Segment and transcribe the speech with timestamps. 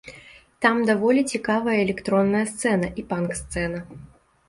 [0.65, 3.89] Там даволі цікавая электронная сцэна і панк-сцэна.